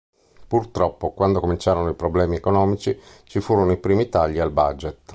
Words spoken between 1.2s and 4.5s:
cominciarono i problemi economici, ci furono i primi tagli al